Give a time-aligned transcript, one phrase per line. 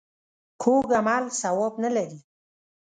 [0.61, 2.19] کوږ عمل ثواب نه لري